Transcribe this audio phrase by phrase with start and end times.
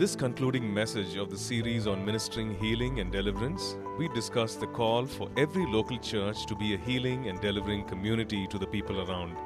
[0.00, 5.04] this concluding message of the series on ministering healing and deliverance, we discuss the call
[5.04, 9.36] for every local church to be a healing and delivering community to the people around.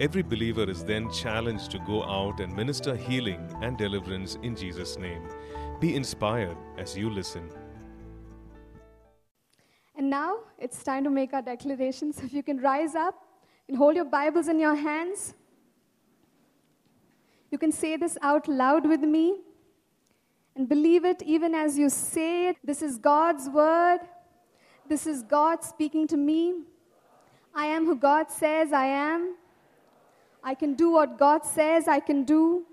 [0.00, 4.98] Every believer is then challenged to go out and minister healing and deliverance in Jesus'
[4.98, 5.28] name.
[5.78, 7.48] Be inspired as you listen.
[9.94, 12.18] And now it's time to make our declarations.
[12.18, 13.14] If you can rise up
[13.68, 15.34] and hold your Bibles in your hands,
[17.52, 19.44] you can say this out loud with me
[20.56, 22.56] and believe it even as you say it.
[22.64, 24.00] This is God's word.
[24.88, 26.54] This is God speaking to me.
[27.54, 29.36] I am who God says I am.
[30.42, 32.64] I can do what God says I can do.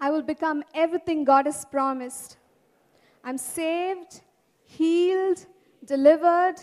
[0.00, 2.38] I will become everything God has promised.
[3.22, 4.22] I'm saved,
[4.64, 5.46] healed,
[5.84, 6.56] delivered,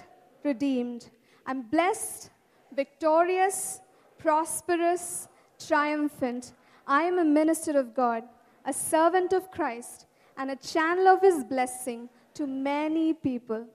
[0.43, 1.09] redeemed.
[1.45, 2.29] I'm blessed,
[2.75, 3.81] victorious,
[4.17, 5.27] prosperous,
[5.59, 6.53] triumphant.
[6.87, 8.23] I am a minister of God,
[8.65, 10.05] a servant of Christ,
[10.37, 13.65] and a channel of His blessing to many people.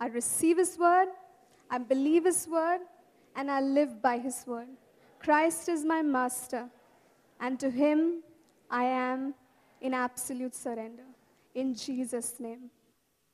[0.00, 1.08] I receive His word,
[1.70, 2.80] I believe His word,
[3.36, 4.68] and I live by His word.
[5.18, 6.68] Christ is my master,
[7.40, 8.22] and to Him
[8.70, 9.34] I am
[9.80, 11.04] in absolute surrender.
[11.54, 12.70] In Jesus' name.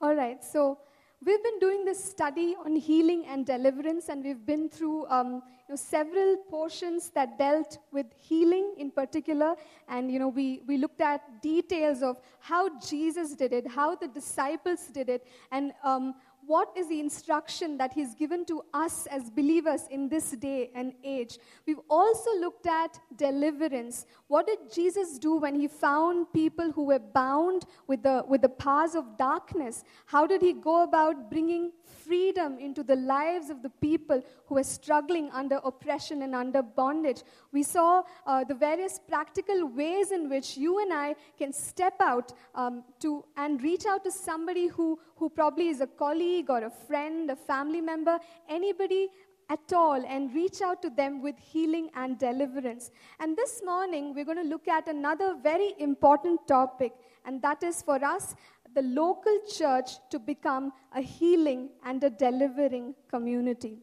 [0.00, 0.78] All right, so
[1.24, 5.76] we've been doing this study on healing and deliverance, and we've been through um, know,
[5.76, 9.54] several portions that dealt with healing in particular.
[9.88, 14.08] And you know, we, we looked at details of how Jesus did it, how the
[14.08, 16.14] disciples did it, and um,
[16.50, 20.92] what is the instruction that he's given to us as believers in this day and
[21.04, 21.38] age.
[21.64, 24.04] We've also looked at deliverance.
[24.26, 28.48] What did Jesus do when he found people who were bound with the, with the
[28.48, 29.84] powers of darkness?
[30.06, 31.70] How did he go about bringing
[32.04, 37.22] freedom into the lives of the people who were struggling under oppression and under bondage?
[37.52, 42.32] We saw uh, the various practical ways in which you and I can step out
[42.56, 46.70] um, to and reach out to somebody who, who probably is a colleague or a
[46.70, 49.08] friend, a family member, anybody
[49.50, 52.90] at all and reach out to them with healing and deliverance.
[53.18, 56.92] And this morning, we're going to look at another very important topic,
[57.24, 58.36] and that is for us,
[58.74, 63.78] the local church to become a healing and a delivering community.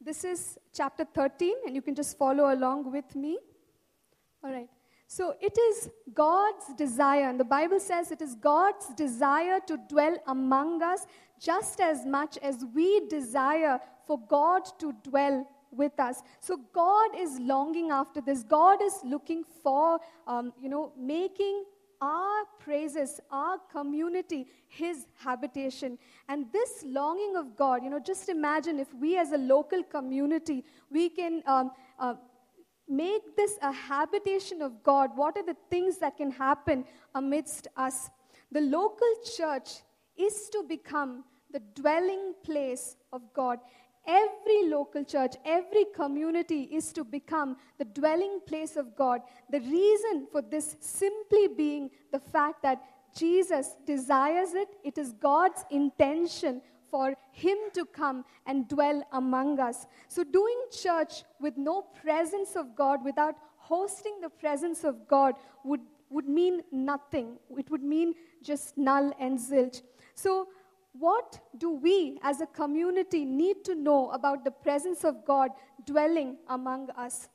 [0.00, 3.38] This is chapter 13, and you can just follow along with me.
[4.42, 4.68] All right.
[5.06, 10.16] So it is God's desire, and the Bible says it is God's desire to dwell
[10.26, 11.06] among us
[11.42, 16.22] just as much as we desire for God to dwell with us.
[16.40, 18.42] So God is longing after this.
[18.42, 21.64] God is looking for, um, you know, making
[22.00, 25.98] our praises, our community, His habitation.
[26.28, 30.64] And this longing of God, you know, just imagine if we as a local community,
[30.90, 32.14] we can um, uh,
[32.88, 35.10] make this a habitation of God.
[35.14, 38.10] What are the things that can happen amidst us?
[38.50, 39.70] The local church
[40.16, 43.58] is to become the dwelling place of God.
[44.06, 49.20] Every local church, every community is to become the dwelling place of God.
[49.50, 52.82] The reason for this simply being the fact that
[53.14, 59.86] Jesus desires it, it is God's intention for Him to come and dwell among us.
[60.08, 65.34] So, doing church with no presence of God, without hosting the presence of God,
[65.64, 65.80] would,
[66.10, 67.38] would mean nothing.
[67.56, 69.82] It would mean just null and zilch.
[70.14, 70.48] So,
[70.92, 75.50] what do we as a community need to know about the presence of God
[75.86, 77.28] dwelling among us?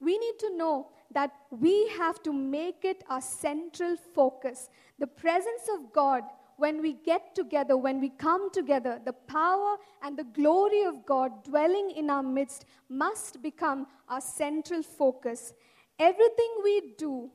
[0.00, 4.68] We need to know that we have to make it our central focus.
[4.98, 6.22] The presence of God,
[6.56, 11.44] when we get together, when we come together, the power and the glory of God
[11.44, 15.52] dwelling in our midst must become our central focus.
[15.98, 17.30] Everything we do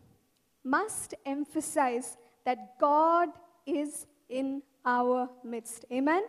[0.64, 3.30] must emphasize that God
[3.66, 5.86] is in our midst.
[5.92, 6.24] Amen.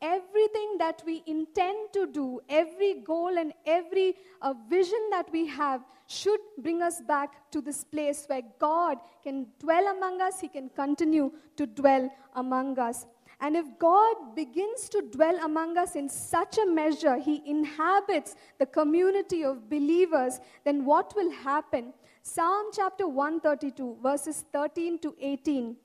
[0.00, 5.80] Everything that we intend to do, every goal and every uh, vision that we have
[6.06, 10.68] should bring us back to this place where God can dwell among us, He can
[10.68, 13.06] continue to dwell among us.
[13.40, 18.66] And if God begins to dwell among us in such a measure, He inhabits the
[18.66, 21.92] community of believers, then what will happen?
[22.22, 25.76] Psalm chapter 132, verses 13 to 18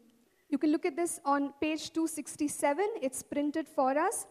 [0.52, 2.86] you can look at this on page 267.
[3.02, 4.26] It's printed for us.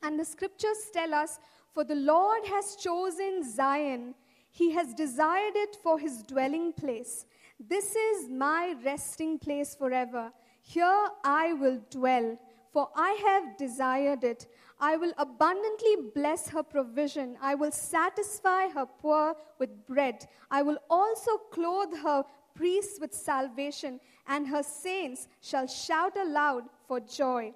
[0.00, 1.40] And the scriptures tell us,
[1.74, 4.14] For the Lord has chosen Zion,
[4.52, 7.26] He has desired it for His dwelling place.
[7.58, 10.32] This is my resting place forever.
[10.62, 12.38] Here I will dwell,
[12.72, 14.46] for I have desired it.
[14.78, 17.36] I will abundantly bless her provision.
[17.42, 20.26] I will satisfy her poor with bread.
[20.48, 22.24] I will also clothe her
[22.54, 24.00] priests with salvation,
[24.30, 27.52] and her saints shall shout aloud for joy.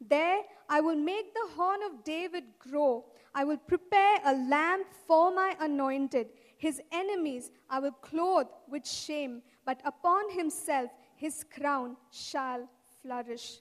[0.00, 3.06] There I will make the horn of David grow.
[3.34, 6.28] I will prepare a lamp for my anointed.
[6.58, 12.68] His enemies I will clothe with shame, but upon himself his crown shall
[13.02, 13.60] flourish.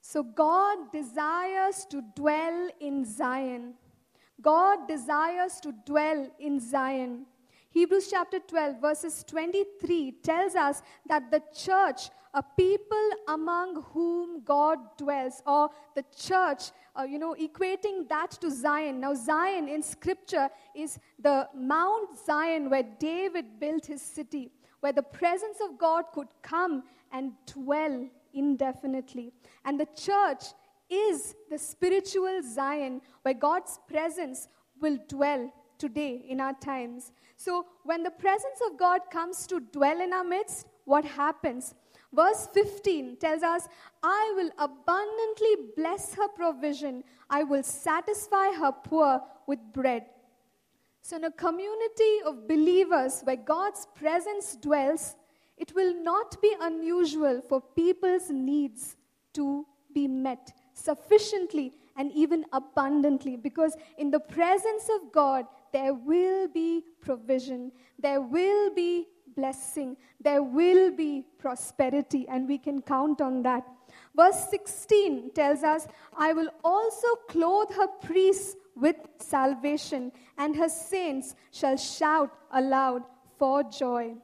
[0.00, 3.74] So God desires to dwell in Zion.
[4.40, 7.26] God desires to dwell in Zion.
[7.72, 14.78] Hebrews chapter 12, verses 23 tells us that the church, a people among whom God
[14.98, 16.64] dwells, or the church,
[16.94, 19.00] uh, you know, equating that to Zion.
[19.00, 25.02] Now, Zion in scripture is the Mount Zion where David built his city, where the
[25.02, 29.32] presence of God could come and dwell indefinitely.
[29.64, 30.44] And the church
[30.90, 34.48] is the spiritual Zion where God's presence
[34.78, 35.50] will dwell
[35.82, 37.12] today in our times.
[37.36, 41.74] So, when the presence of God comes to dwell in our midst, what happens?
[42.14, 43.68] Verse 15 tells us,
[44.02, 50.04] I will abundantly bless her provision, I will satisfy her poor with bread.
[51.00, 55.16] So, in a community of believers where God's presence dwells,
[55.56, 58.96] it will not be unusual for people's needs
[59.34, 66.48] to be met sufficiently and even abundantly because in the presence of God, there will
[66.48, 73.42] be provision, there will be blessing, there will be prosperity, and we can count on
[73.42, 73.64] that.
[74.14, 75.86] Verse 16 tells us,
[76.16, 83.02] I will also clothe her priests with salvation, and her saints shall shout aloud
[83.38, 84.14] for joy.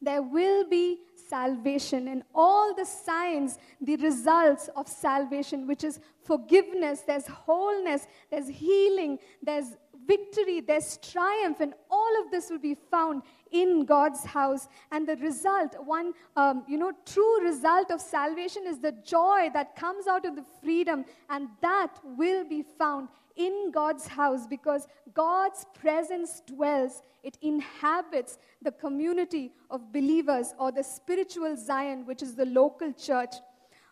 [0.00, 7.00] There will be salvation and all the signs, the results of salvation, which is forgiveness,
[7.00, 13.22] there's wholeness, there's healing, there's victory, there's triumph, and all of this will be found
[13.50, 14.68] in God's house.
[14.92, 19.76] And the result, one, um, you know, true result of salvation is the joy that
[19.76, 25.66] comes out of the freedom, and that will be found in God's house because God's
[25.78, 27.02] presence dwells.
[27.22, 33.34] It inhabits the community of believers or the spiritual Zion, which is the local church.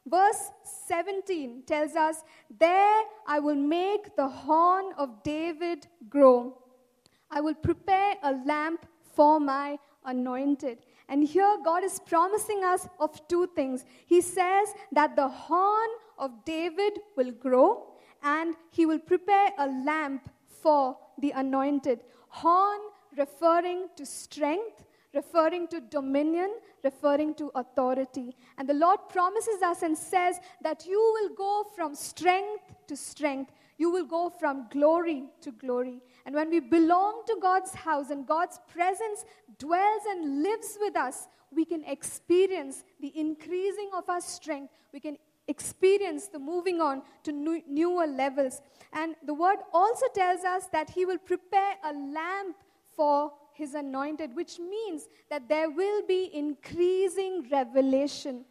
[0.06, 0.50] Verse
[0.86, 2.24] 17 tells us,
[2.58, 6.58] There I will make the horn of David grow.
[7.30, 10.78] I will prepare a lamp for my anointed.
[11.08, 13.84] And here God is promising us of two things.
[14.06, 20.30] He says that the horn of David will grow and he will prepare a lamp
[20.62, 22.00] for the anointed.
[22.28, 22.80] Horn
[23.16, 28.36] referring to strength, referring to dominion, referring to authority.
[28.58, 33.50] And the Lord promises us and says that you will go from strength to strength.
[33.78, 36.00] You will go from glory to glory.
[36.26, 39.24] And when we belong to God's house and God's presence
[39.58, 44.72] dwells and lives with us, we can experience the increasing of our strength.
[44.92, 45.16] We can
[45.48, 48.60] experience the moving on to new, newer levels.
[48.92, 52.56] And the word also tells us that He will prepare a lamp
[52.96, 58.44] for his anointed, which means that there will be increasing revelation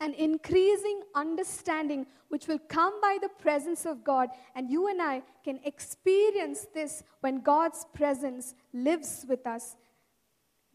[0.00, 4.28] and increasing understanding, which will come by the presence of God.
[4.54, 9.76] And you and I can experience this when God's presence lives with us.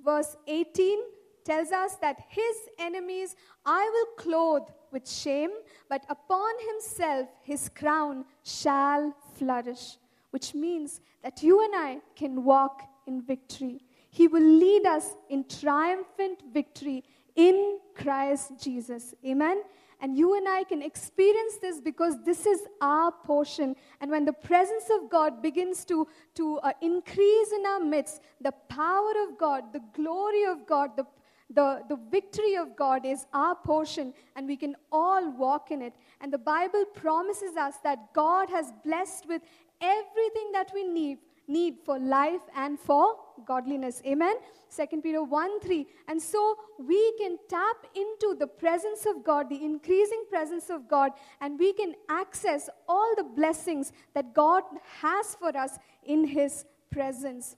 [0.03, 0.99] Verse 18
[1.45, 3.35] tells us that his enemies
[3.65, 5.51] I will clothe with shame,
[5.89, 9.97] but upon himself his crown shall flourish,
[10.31, 13.81] which means that you and I can walk in victory.
[14.09, 17.03] He will lead us in triumphant victory
[17.35, 19.13] in Christ Jesus.
[19.25, 19.61] Amen.
[20.01, 23.75] And you and I can experience this because this is our portion.
[23.99, 28.53] And when the presence of God begins to, to uh, increase in our midst, the
[28.69, 31.05] power of God, the glory of God, the,
[31.49, 35.93] the, the victory of God is our portion, and we can all walk in it.
[36.21, 39.41] And the Bible promises us that God has blessed with
[39.81, 41.17] everything that we need
[41.49, 43.15] need for life and for
[43.45, 44.01] godliness.
[44.05, 44.35] Amen.
[44.75, 45.87] 2 Peter 1 3.
[46.07, 51.11] And so we can tap into the presence of God, the increasing presence of God,
[51.41, 54.63] and we can access all the blessings that God
[55.01, 57.55] has for us in His presence.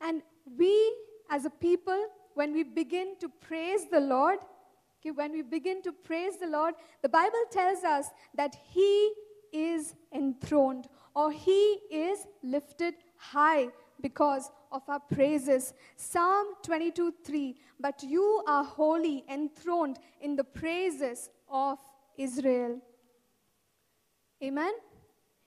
[0.00, 0.22] And
[0.58, 0.94] we,
[1.30, 4.38] as a people, when we begin to praise the Lord,
[5.00, 9.12] okay, when we begin to praise the Lord, the Bible tells us that He
[9.52, 13.68] is enthroned or he is lifted high
[14.02, 15.72] because of our praises.
[15.96, 21.78] Psalm 22 3 But you are holy, enthroned in the praises of
[22.18, 22.78] Israel.
[24.44, 24.74] Amen.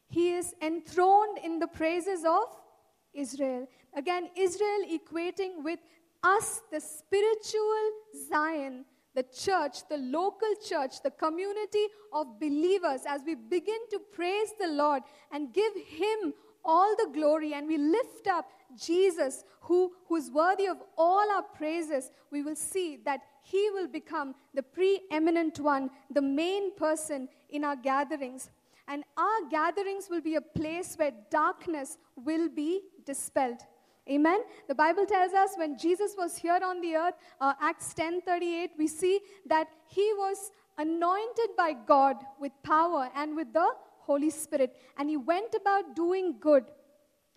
[0.07, 2.47] He is enthroned in the praises of
[3.13, 3.67] Israel.
[3.95, 5.79] Again, Israel equating with
[6.23, 7.83] us, the spiritual
[8.27, 8.85] Zion,
[9.15, 14.67] the church, the local church, the community of believers, as we begin to praise the
[14.67, 20.29] Lord and give Him all the glory and we lift up Jesus, who, who is
[20.31, 25.89] worthy of all our praises, we will see that He will become the preeminent one,
[26.11, 28.49] the main person in our gatherings.
[28.87, 33.59] And our gatherings will be a place where darkness will be dispelled.
[34.09, 34.41] Amen.
[34.67, 38.87] The Bible tells us when Jesus was here on the earth, uh, Acts 10:38, we
[38.87, 43.67] see that he was anointed by God with power and with the
[43.99, 46.71] Holy Spirit, and he went about doing good,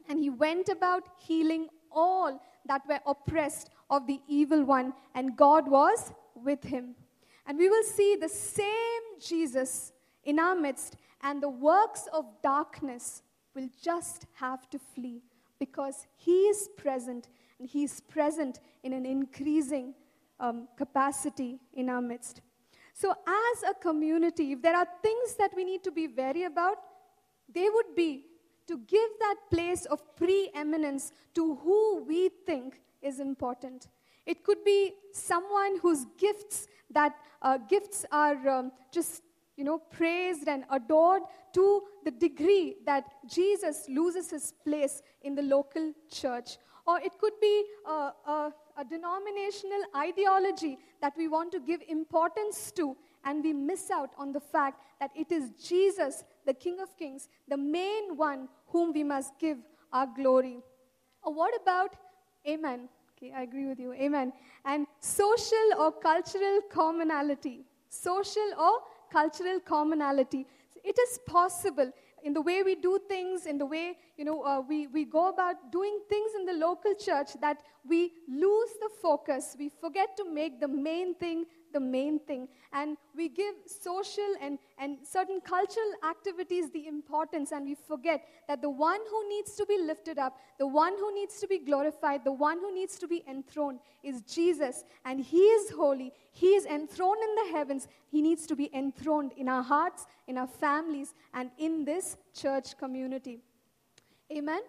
[0.08, 5.68] and he went about healing all that were oppressed of the evil one, and God
[5.68, 6.94] was with him.
[7.44, 9.92] And we will see the same Jesus
[10.24, 13.22] in our midst, and the works of darkness
[13.54, 15.22] will just have to flee
[15.64, 17.28] because He is present
[17.58, 19.94] and He is present in an increasing
[20.40, 22.40] um, capacity in our midst.
[22.92, 26.78] So, as a community, if there are things that we need to be wary about,
[27.54, 28.24] they would be
[28.66, 33.86] to give that place of preeminence to who we think is important.
[34.26, 39.22] It could be someone whose gifts that uh, gifts are um, just
[39.56, 41.22] you know, praised and adored
[41.54, 46.58] to the degree that Jesus loses his place in the local church.
[46.86, 52.72] Or it could be a, a, a denominational ideology that we want to give importance
[52.72, 56.96] to, and we miss out on the fact that it is Jesus, the King of
[56.96, 59.58] Kings, the main one whom we must give
[59.92, 60.58] our glory.
[61.22, 61.94] Or what about,
[62.48, 62.88] amen?
[63.16, 64.32] Okay, I agree with you, amen.
[64.64, 67.64] And social or cultural commonality.
[67.88, 68.80] Social or
[69.12, 70.46] cultural commonality.
[70.84, 71.92] It is possible
[72.24, 75.28] in the way we do things, in the way you know uh, we, we go
[75.28, 79.56] about doing things in the local church, that we lose the focus.
[79.58, 82.48] We forget to make the main thing the main thing.
[82.72, 88.62] And we give social and, and certain cultural activities the importance, and we forget that
[88.62, 92.24] the one who needs to be lifted up, the one who needs to be glorified,
[92.24, 94.84] the one who needs to be enthroned is Jesus.
[95.04, 97.88] And He is holy, He is enthroned in the heavens.
[98.10, 102.76] He needs to be enthroned in our hearts, in our families, and in this church
[102.76, 103.40] community.
[104.30, 104.60] Amen?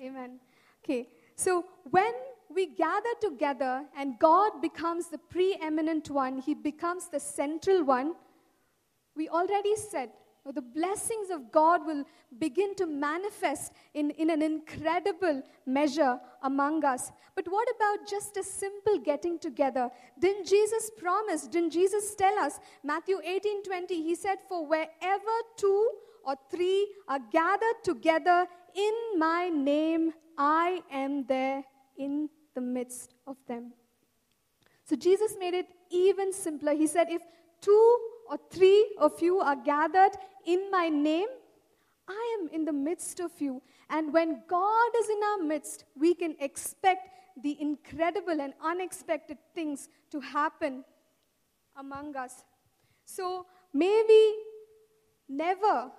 [0.00, 0.40] Amen.
[0.84, 2.12] Okay, so when
[2.54, 8.14] we gather together and God becomes the preeminent one, He becomes the central one,
[9.16, 10.10] we already said
[10.50, 12.04] the blessings of God will
[12.38, 17.12] begin to manifest in, in an incredible measure among us.
[17.36, 19.88] But what about just a simple getting together?
[20.18, 21.46] Didn't Jesus promise?
[21.46, 22.58] Didn't Jesus tell us?
[22.82, 25.90] Matthew 18 20, He said, For wherever two
[26.24, 31.62] or three are gathered together in my name, I am there
[31.96, 33.72] in the midst of them.
[34.84, 36.74] So Jesus made it even simpler.
[36.74, 37.22] He said, If
[37.60, 40.12] two or three of you are gathered
[40.44, 41.28] in my name,
[42.08, 43.62] I am in the midst of you.
[43.88, 47.08] And when God is in our midst, we can expect
[47.42, 50.84] the incredible and unexpected things to happen
[51.76, 52.44] among us.
[53.04, 54.34] So maybe
[55.28, 55.90] never,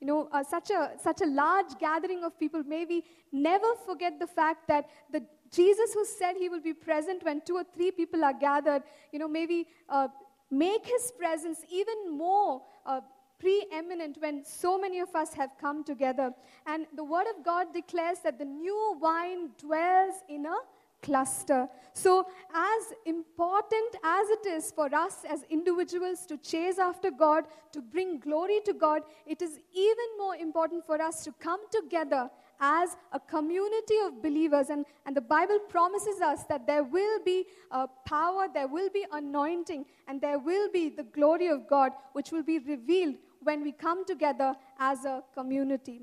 [0.00, 4.26] you know, uh, such, a, such a large gathering of people, maybe never forget the
[4.26, 8.24] fact that the Jesus, who said he will be present when two or three people
[8.24, 8.82] are gathered,
[9.12, 10.08] you know, maybe uh,
[10.50, 13.00] make his presence even more uh,
[13.38, 16.32] preeminent when so many of us have come together.
[16.66, 20.56] And the Word of God declares that the new wine dwells in a
[21.02, 21.68] cluster.
[21.92, 27.82] So, as important as it is for us as individuals to chase after God, to
[27.82, 32.30] bring glory to God, it is even more important for us to come together
[32.62, 34.70] as a community of believers.
[34.70, 39.04] And, and the Bible promises us that there will be uh, power, there will be
[39.10, 43.72] anointing, and there will be the glory of God, which will be revealed when we
[43.72, 46.02] come together as a community.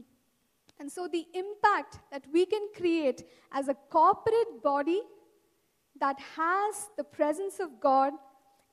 [0.79, 5.01] And so, the impact that we can create as a corporate body
[5.99, 8.13] that has the presence of God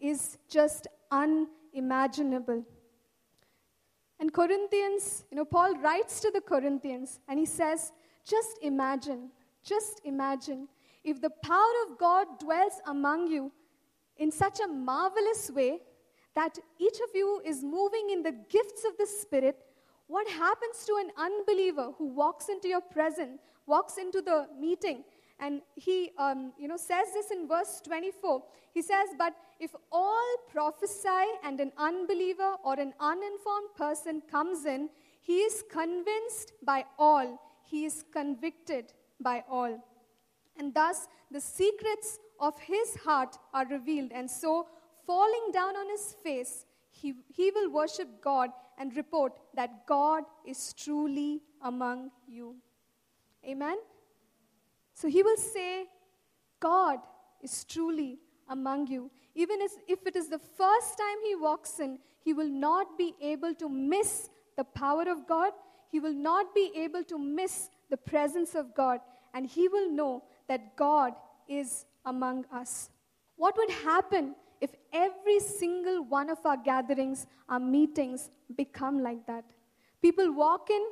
[0.01, 2.65] is just unimaginable.
[4.19, 7.93] And Corinthians, you know, Paul writes to the Corinthians and he says,
[8.25, 9.31] just imagine,
[9.63, 10.69] just imagine
[11.05, 13.53] if the power of God dwells among you
[14.17, 15.81] in such a marvelous way
[16.35, 19.59] that each of you is moving in the gifts of the Spirit,
[20.07, 25.05] what happens to an unbeliever who walks into your presence, walks into the meeting,
[25.39, 28.43] and he um, you know, says this in verse 24.
[28.73, 34.89] He says, But if all prophesy and an unbeliever or an uninformed person comes in,
[35.21, 39.83] he is convinced by all, he is convicted by all.
[40.59, 44.13] And thus the secrets of his heart are revealed.
[44.13, 44.69] And so,
[45.07, 50.73] falling down on his face, he, he will worship God and report that God is
[50.73, 52.57] truly among you.
[53.45, 53.77] Amen?
[54.97, 55.85] So he will say,
[56.59, 57.01] God
[57.43, 59.11] is truly among you.
[59.35, 63.15] Even as, if it is the first time he walks in, he will not be
[63.21, 65.53] able to miss the power of God.
[65.93, 69.01] He will not be able to miss the presence of God.
[69.35, 71.13] And he will know that God
[71.47, 72.89] is among us.
[73.37, 79.45] What would happen if every single one of our gatherings, our meetings, become like that?
[80.01, 80.83] People walk in,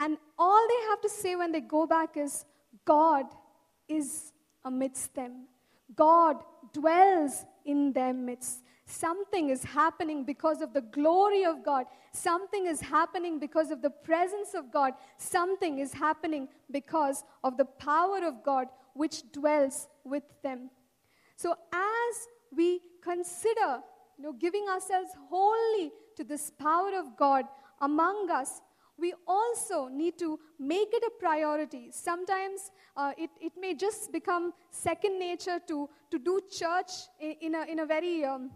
[0.00, 2.44] and all they have to say when they go back is,
[2.84, 3.24] God
[3.88, 4.32] is
[4.64, 5.46] amidst them.
[5.96, 6.36] God
[6.72, 8.62] dwells in their midst.
[8.86, 11.84] Something is happening because of the glory of God.
[12.12, 14.94] Something is happening because of the presence of God.
[15.18, 20.70] Something is happening because of the power of God which dwells with them.
[21.36, 23.80] So, as we consider
[24.16, 27.44] you know, giving ourselves wholly to this power of God
[27.80, 28.60] among us,
[28.98, 31.88] we also need to make it a priority.
[31.92, 36.90] Sometimes uh, it, it may just become second nature to, to do church
[37.20, 38.50] in, in, a, in a very, um,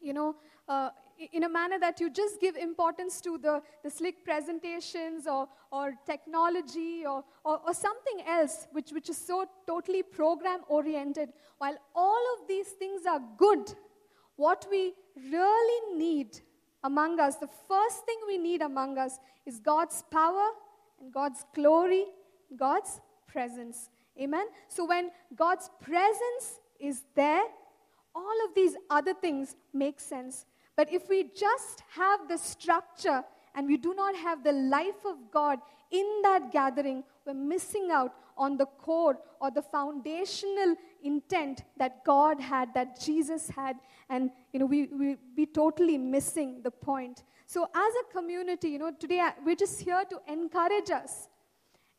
[0.00, 0.36] you know,
[0.68, 0.90] uh,
[1.32, 5.94] in a manner that you just give importance to the, the slick presentations or, or
[6.04, 11.30] technology or, or, or something else which, which is so totally program oriented.
[11.58, 13.72] While all of these things are good,
[14.36, 16.40] what we really need
[16.86, 20.48] among us, the first thing we need among us is God's power
[21.00, 22.04] and God's glory,
[22.56, 23.90] God's presence.
[24.20, 24.46] Amen?
[24.68, 27.42] So when God's presence is there,
[28.14, 30.46] all of these other things make sense.
[30.76, 33.22] But if we just have the structure
[33.54, 35.58] and we do not have the life of God
[35.90, 42.40] in that gathering, we're missing out on the core or the foundational intent that God
[42.40, 43.76] had, that Jesus had,
[44.08, 47.24] and you know, we, we be totally missing the point.
[47.46, 51.28] So, as a community, you know, today uh, we're just here to encourage us.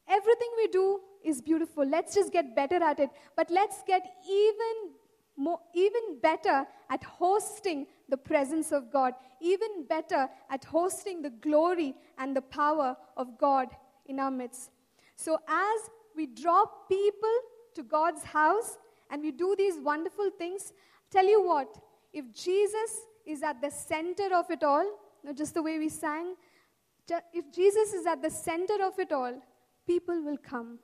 [0.08, 1.86] Everything we do is beautiful.
[1.86, 3.10] Let's just get better at it.
[3.36, 4.94] But let's get even
[5.38, 11.94] more, even better at hosting the presence of God, even better at hosting the glory
[12.18, 13.68] and the power of God
[14.06, 14.72] in our midst.
[15.16, 17.38] So, as we draw people
[17.76, 18.78] to God's house
[19.10, 20.74] and we do these wonderful things,
[21.12, 21.78] tell you what,
[22.14, 24.86] if Jesus is at the center of it all,
[25.36, 26.36] just the way we sang,
[27.34, 29.42] if Jesus is at the center of it all,
[29.86, 30.80] people will come.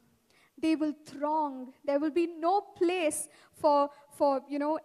[0.62, 1.74] They will throng.
[1.84, 4.80] There will be no place for, for you know,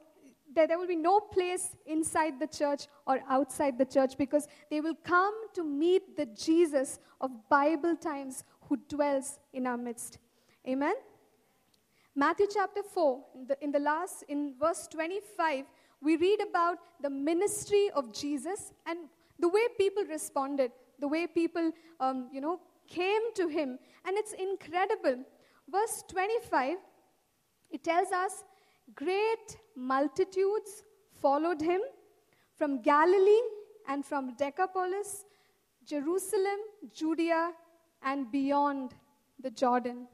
[0.55, 4.81] there, there will be no place inside the church or outside the church because they
[4.81, 10.19] will come to meet the Jesus of Bible times who dwells in our midst.
[10.67, 10.95] Amen?
[12.19, 15.67] Matthew chapter 4, in the, in the last, in verse 25,
[16.01, 18.99] we read about the ministry of Jesus and
[19.39, 23.79] the way people responded, the way people, um, you know, came to him.
[24.05, 25.23] And it's incredible.
[25.71, 26.79] Verse 25,
[27.71, 28.43] it tells us
[28.97, 30.83] great multitudes
[31.23, 31.81] followed him
[32.57, 33.43] from Galilee
[33.87, 35.25] and from Decapolis,
[35.87, 36.59] Jerusalem,
[36.93, 37.53] Judea,
[38.03, 38.97] and beyond
[39.41, 40.09] the Jordan.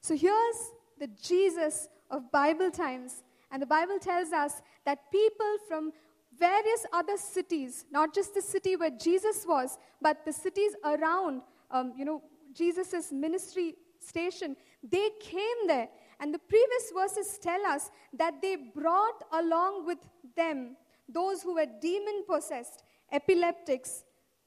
[0.00, 3.22] So here's the Jesus of Bible times.
[3.50, 5.92] And the Bible tells us that people from
[6.38, 11.92] various other cities, not just the city where Jesus was, but the cities around, um,
[11.96, 15.88] you know, Jesus' ministry station, they came there.
[16.20, 19.98] And the previous verses tell us that they brought along with
[20.36, 20.76] them
[21.08, 24.04] those who were demon possessed, epileptics,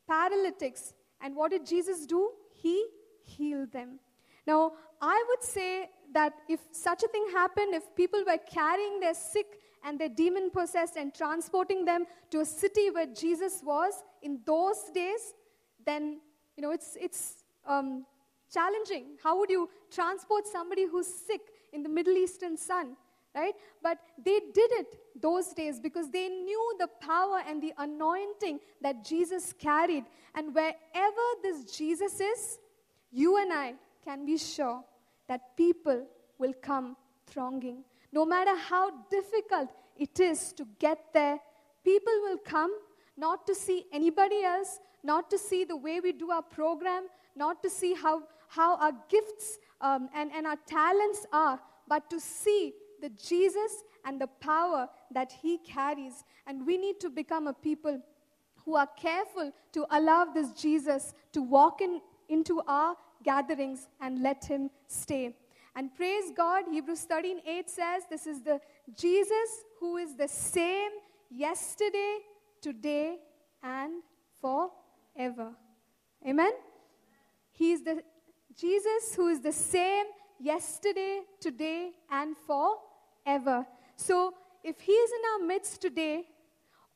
[0.07, 0.93] paralytics.
[1.21, 2.31] And what did Jesus do?
[2.53, 2.87] He
[3.23, 3.99] healed them.
[4.45, 9.13] Now, I would say that if such a thing happened, if people were carrying their
[9.13, 9.45] sick
[9.83, 14.83] and their demon possessed and transporting them to a city where Jesus was in those
[14.93, 15.33] days,
[15.85, 16.19] then
[16.55, 18.05] you know it's it's um,
[18.51, 19.17] challenging.
[19.23, 21.41] How would you transport somebody who's sick
[21.73, 22.95] in the Middle Eastern sun?
[23.35, 23.53] Right?
[23.83, 29.05] But they did it those days because they knew the power and the anointing that
[29.05, 30.05] Jesus carried.
[30.33, 32.57] And wherever this Jesus is,
[33.11, 33.75] you and I
[34.07, 34.81] can be sure
[35.27, 36.05] that people
[36.37, 37.83] will come thronging.
[38.13, 41.37] No matter how difficult it is to get there,
[41.83, 42.73] people will come
[43.17, 47.61] not to see anybody else, not to see the way we do our program, not
[47.63, 52.73] to see how, how our gifts um, and, and our talents are, but to see
[53.01, 56.23] the Jesus and the power that He carries.
[56.45, 58.01] And we need to become a people
[58.63, 64.45] who are careful to allow this Jesus to walk in, into our gatherings and let
[64.45, 65.35] Him stay.
[65.75, 68.59] And praise God, Hebrews 13 8 says, This is the
[68.95, 70.89] Jesus who is the same
[71.29, 72.17] yesterday,
[72.61, 73.17] today,
[73.61, 74.01] and
[74.41, 75.51] forever.
[76.27, 76.51] Amen?
[77.51, 78.01] He is the
[78.55, 80.05] Jesus who is the same
[80.39, 83.65] yesterday, today, and forever.
[83.95, 86.23] So, if He is in our midst today,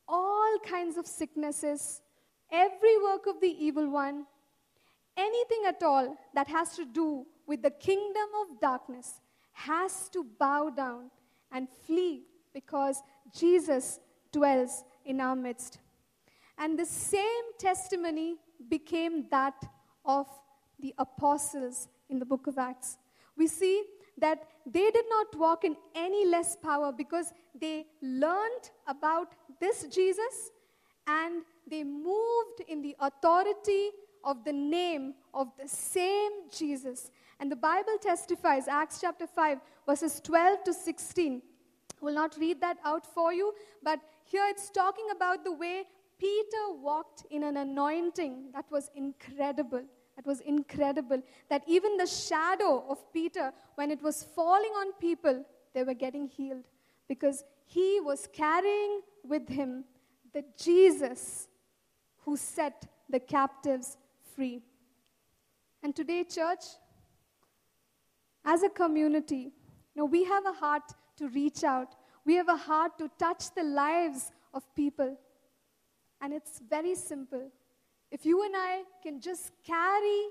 [0.08, 2.02] all kinds of sicknesses,
[2.52, 4.26] every work of the evil one,
[5.28, 9.20] anything at all that has to do with the kingdom of darkness
[9.54, 11.10] has to bow down
[11.52, 13.02] and flee because
[13.36, 14.00] Jesus
[14.32, 15.80] dwells in our midst.
[16.58, 18.36] And the same testimony
[18.70, 19.60] became that
[20.06, 20.28] of
[20.80, 22.98] the apostles in the book of Acts.
[23.38, 23.84] We see
[24.18, 30.52] that they did not walk in any less power because they learned about this Jesus
[31.08, 33.90] and they moved in the authority
[34.24, 37.12] of the name of the same Jesus.
[37.40, 41.42] And the Bible testifies, Acts chapter 5, verses 12 to 16.
[41.90, 43.54] I will not read that out for you,
[43.84, 45.84] but here it's talking about the way
[46.20, 49.84] Peter walked in an anointing that was incredible.
[50.16, 51.22] That was incredible.
[51.50, 56.28] That even the shadow of Peter, when it was falling on people, they were getting
[56.28, 56.66] healed
[57.08, 59.86] because he was carrying with him
[60.34, 61.48] the Jesus
[62.18, 63.98] who set the captives
[64.36, 64.62] free.
[65.84, 66.64] And today, church,
[68.46, 69.52] as a community,
[69.96, 70.84] you know, we have a heart
[71.18, 71.96] to reach out.
[72.26, 75.18] We have a heart to touch the lives of people.
[76.22, 77.52] And it's very simple.
[78.12, 80.22] If you and I can just carry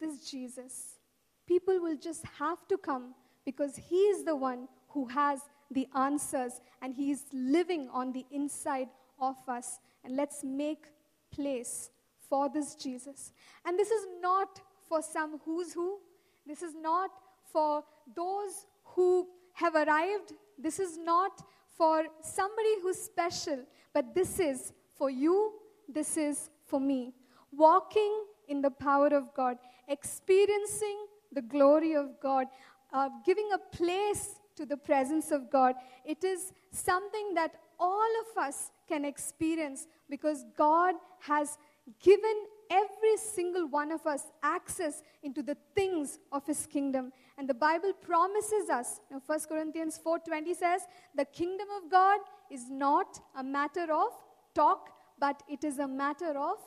[0.00, 0.98] this Jesus,
[1.46, 5.40] people will just have to come because He is the one who has
[5.70, 8.88] the answers and He is living on the inside
[9.20, 9.78] of us.
[10.04, 10.86] And let's make
[11.30, 11.90] place
[12.28, 13.32] for this Jesus.
[13.64, 15.98] And this is not for some who's who,
[16.46, 17.10] this is not
[17.52, 21.42] for those who have arrived, this is not
[21.76, 23.58] for somebody who's special,
[23.92, 25.52] but this is for you,
[25.88, 27.12] this is for me.
[27.52, 29.56] Walking in the power of God,
[29.88, 32.46] experiencing the glory of God,
[32.92, 35.74] uh, giving a place to the presence of God.
[36.04, 41.58] It is something that all of us can experience because God has
[42.02, 47.12] given every single one of us access into the things of his kingdom.
[47.38, 50.82] And the bible promises us know, 1 corinthians 4.20 says
[51.14, 52.20] the kingdom of god
[52.50, 54.10] is not a matter of
[54.54, 56.58] talk but it is a matter of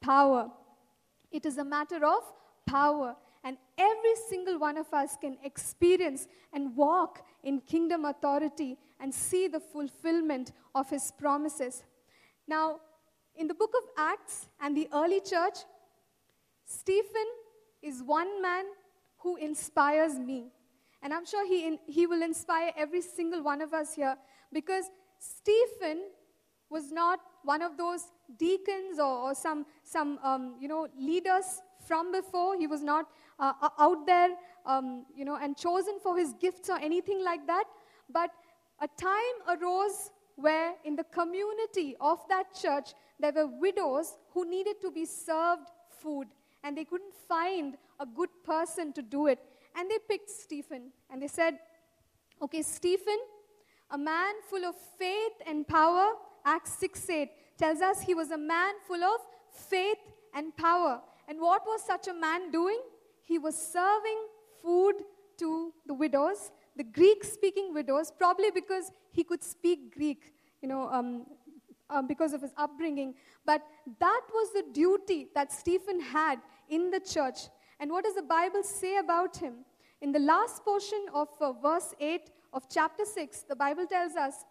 [0.00, 0.50] power.
[1.30, 2.22] It is a matter of
[2.66, 3.16] power.
[3.44, 9.48] And every single one of us can experience and walk in kingdom authority and see
[9.48, 11.84] the fulfillment of his promises.
[12.46, 12.80] Now
[13.40, 15.60] in the book of Acts and the early church,
[16.66, 17.28] Stephen
[17.82, 18.66] is one man
[19.16, 20.52] who inspires me.
[21.02, 24.16] And I'm sure he, in, he will inspire every single one of us here
[24.52, 24.84] because
[25.18, 26.02] Stephen
[26.68, 32.12] was not one of those deacons or, or some, some um, you know, leaders from
[32.12, 32.58] before.
[32.58, 33.06] He was not
[33.38, 34.28] uh, out there,
[34.66, 37.64] um, you know, and chosen for his gifts or anything like that.
[38.12, 38.30] But
[38.82, 44.80] a time arose where in the community of that church, there were widows who needed
[44.82, 45.68] to be served
[46.00, 46.28] food
[46.62, 49.38] and they couldn't find a good person to do it.
[49.76, 51.58] And they picked Stephen and they said,
[52.42, 53.18] Okay, Stephen,
[53.90, 56.12] a man full of faith and power,
[56.44, 57.28] Acts 6 8
[57.58, 59.20] tells us he was a man full of
[59.52, 59.98] faith
[60.34, 61.00] and power.
[61.28, 62.80] And what was such a man doing?
[63.22, 64.18] He was serving
[64.62, 64.94] food
[65.38, 70.88] to the widows, the Greek speaking widows, probably because he could speak Greek, you know,
[70.88, 71.26] um,
[71.90, 73.14] um, because of his upbringing.
[73.44, 73.62] But
[73.98, 77.40] that was the duty that Stephen had in the church.
[77.78, 79.64] And what does the Bible say about him?
[80.00, 84.44] In the last portion of uh, verse 8 of chapter 6, the Bible tells us,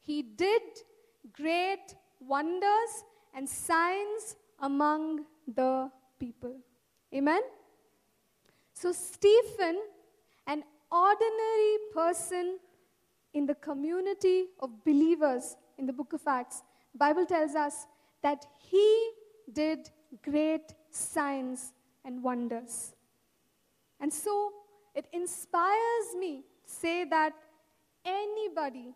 [0.00, 0.62] He did
[1.32, 6.56] great wonders and signs among the people.
[7.14, 7.42] Amen?
[8.74, 9.80] So, Stephen,
[10.46, 12.58] an ordinary person
[13.34, 17.86] in the community of believers, in the book of Acts, the Bible tells us
[18.22, 19.10] that he
[19.52, 19.90] did
[20.22, 21.72] great signs
[22.04, 22.94] and wonders.
[24.00, 24.52] And so
[24.94, 27.32] it inspires me to say that
[28.04, 28.94] anybody,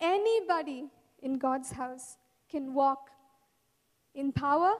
[0.00, 0.88] anybody
[1.22, 2.16] in God's house
[2.48, 3.10] can walk
[4.14, 4.74] in power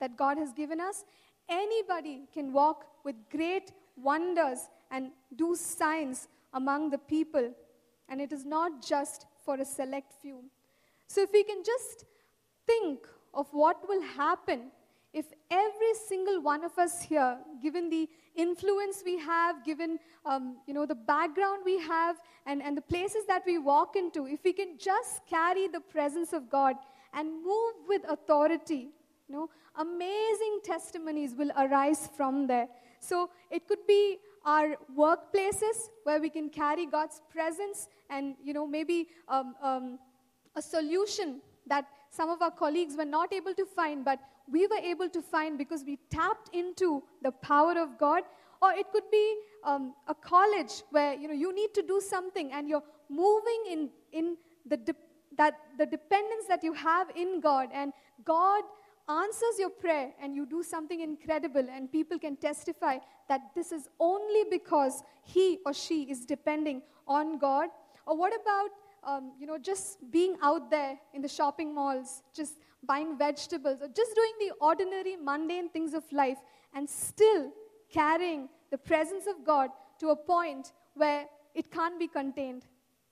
[0.00, 1.04] that God has given us.
[1.48, 7.52] Anybody can walk with great wonders and do signs among the people.
[8.08, 10.44] And it is not just for a select few.
[11.06, 12.04] So, if we can just
[12.66, 14.70] think of what will happen
[15.14, 20.74] if every single one of us here, given the influence we have, given um, you
[20.74, 24.52] know the background we have, and, and the places that we walk into, if we
[24.52, 26.74] can just carry the presence of God
[27.14, 28.88] and move with authority,
[29.28, 32.66] you know, amazing testimonies will arise from there.
[32.98, 38.66] So it could be our workplaces where we can carry God's presence and, you know,
[38.66, 39.98] maybe um, um,
[40.56, 44.18] a solution that some of our colleagues were not able to find, but
[44.50, 48.22] we were able to find because we tapped into the power of God.
[48.62, 52.52] Or it could be um, a college where, you know, you need to do something
[52.52, 54.94] and you're moving in, in the, de-
[55.36, 57.92] that, the dependence that you have in God and
[58.24, 58.62] God
[59.08, 63.88] answers your prayer and you do something incredible, and people can testify that this is
[64.00, 67.68] only because he or she is depending on God?
[68.06, 68.70] Or what about,
[69.06, 72.54] um, you know, just being out there in the shopping malls, just
[72.86, 76.38] buying vegetables, or just doing the ordinary, mundane things of life,
[76.74, 77.50] and still
[77.90, 82.64] carrying the presence of God to a point where it can't be contained,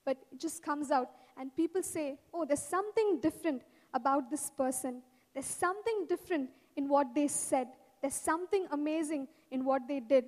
[0.05, 1.09] but it just comes out.
[1.37, 5.01] And people say, oh, there's something different about this person.
[5.33, 7.67] There's something different in what they said.
[8.01, 10.25] There's something amazing in what they did.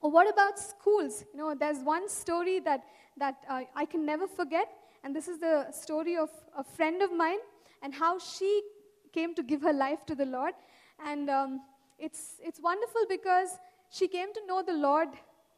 [0.00, 1.24] Or what about schools?
[1.32, 2.84] You know, there's one story that,
[3.16, 4.68] that uh, I can never forget,
[5.04, 7.38] and this is the story of a friend of mine
[7.82, 8.62] and how she
[9.12, 10.54] came to give her life to the Lord.
[11.04, 11.60] And um,
[11.98, 13.50] it's, it's wonderful because
[13.90, 15.08] she came to know the Lord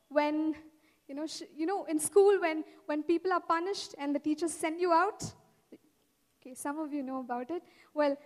[0.09, 0.57] when,
[1.09, 4.53] you know, she, you know, in school when, when people are punished and the teachers
[4.53, 5.23] send you out.
[6.43, 7.63] Okay, some of you know about it.
[7.95, 8.17] Well,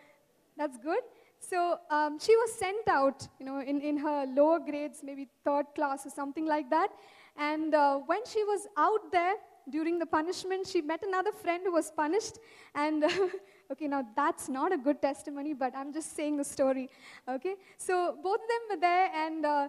[0.57, 1.03] that's good.
[1.39, 5.67] So um, she was sent out, you know, in, in her lower grades, maybe third
[5.75, 6.89] class or something like that.
[7.37, 9.35] And uh, when she was out there
[9.71, 12.39] during the punishment, she met another friend who was punished.
[12.75, 13.05] And,
[13.73, 16.89] okay, now that's not a good testimony, but I'm just saying the story,
[17.29, 17.55] okay?
[17.79, 19.69] So both of them were there, and uh,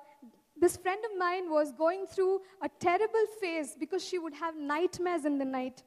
[0.58, 5.26] this friend of mine was going through a terrible phase because she would have nightmares
[5.26, 5.84] in the night.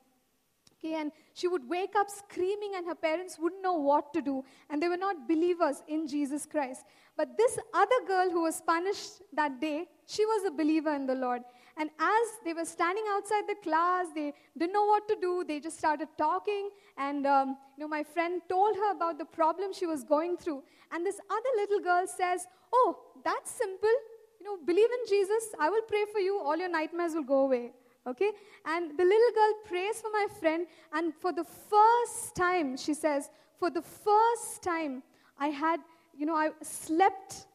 [0.78, 4.44] Okay, and she would wake up screaming, and her parents wouldn't know what to do.
[4.68, 6.84] And they were not believers in Jesus Christ.
[7.16, 11.14] But this other girl who was punished that day, she was a believer in the
[11.14, 11.42] Lord.
[11.76, 15.44] And as they were standing outside the class, they didn't know what to do.
[15.46, 16.70] They just started talking.
[16.96, 20.62] And, um, you know, my friend told her about the problem she was going through.
[20.92, 23.96] And this other little girl says, Oh, that's simple.
[24.40, 25.48] You know, believe in Jesus.
[25.58, 26.40] I will pray for you.
[26.40, 27.72] All your nightmares will go away.
[28.06, 28.30] Okay?
[28.66, 33.30] And the little girl prays for my friend, and for the first time, she says,
[33.58, 35.02] for the first time,
[35.38, 35.80] I had,
[36.16, 37.46] you know, I slept,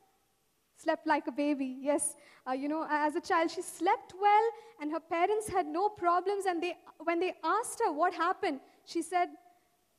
[0.82, 1.78] slept like a baby.
[1.82, 2.16] Yes,
[2.48, 6.46] uh, you know, as a child, she slept well, and her parents had no problems.
[6.46, 9.30] And they, when they asked her what happened, she said,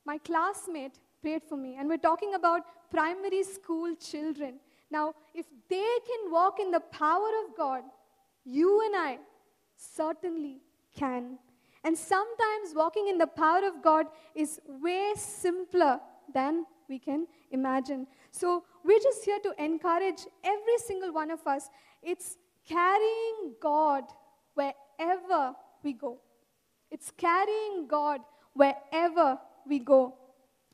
[0.05, 1.77] My classmate prayed for me.
[1.79, 4.55] And we're talking about primary school children.
[4.90, 7.83] Now, if they can walk in the power of God,
[8.45, 9.19] you and I,
[9.77, 10.61] certainly
[10.97, 11.38] can.
[11.85, 16.01] And sometimes walking in the power of God is way simpler
[16.33, 18.07] than we can imagine.
[18.31, 21.69] So we're just here to encourage every single one of us.
[22.03, 22.37] It's
[22.69, 24.05] carrying God
[24.55, 26.19] wherever we go.
[26.90, 28.21] It's carrying God
[28.55, 30.14] wherever we go.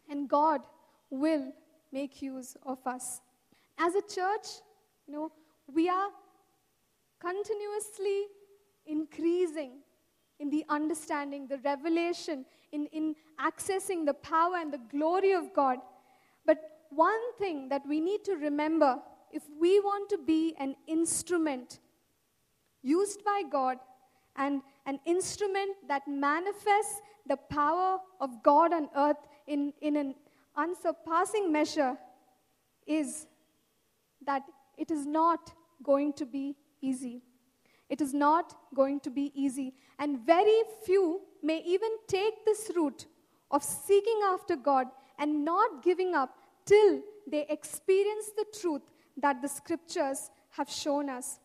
[0.08, 0.62] And God
[1.10, 1.52] will
[1.92, 3.20] make use of us.
[3.78, 4.46] As a church,
[5.06, 5.32] you know,
[5.72, 6.08] we are
[7.20, 8.26] continuously
[8.86, 9.72] increasing
[10.38, 15.78] in the understanding, the revelation, in, in accessing the power and the glory of God.
[16.90, 18.98] One thing that we need to remember
[19.32, 21.80] if we want to be an instrument
[22.82, 23.78] used by God
[24.36, 30.14] and an instrument that manifests the power of God on earth in, in an
[30.56, 31.96] unsurpassing measure,
[32.86, 33.26] is
[34.24, 34.42] that
[34.78, 37.22] it is not going to be easy.
[37.88, 39.74] It is not going to be easy.
[39.98, 43.06] And very few may even take this route
[43.50, 44.86] of seeking after God
[45.18, 48.82] and not giving up till they experience the truth
[49.16, 51.38] that the scriptures have shown us.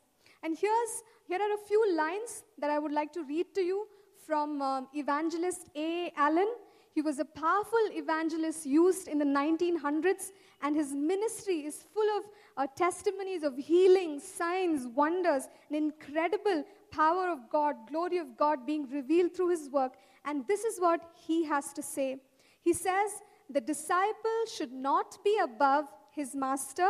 [0.43, 3.87] And here's, here are a few lines that I would like to read to you
[4.25, 6.11] from um, evangelist A.
[6.17, 6.47] Allen.
[6.93, 10.31] He was a powerful evangelist used in the 1900s,
[10.61, 12.23] and his ministry is full of
[12.57, 18.89] uh, testimonies of healing, signs, wonders, an incredible power of God, glory of God being
[18.89, 19.93] revealed through his work.
[20.25, 22.17] And this is what he has to say.
[22.61, 26.87] He says, The disciple should not be above his master.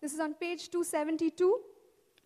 [0.00, 1.60] This is on page 272.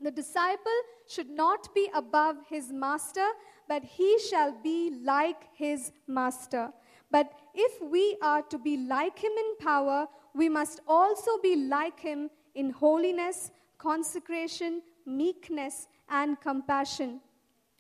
[0.01, 3.27] The disciple should not be above his master,
[3.69, 6.73] but he shall be like his master.
[7.11, 12.01] But if we are to be like him in power, we must also be like
[12.01, 17.21] him in holiness, consecration, meekness, and compassion.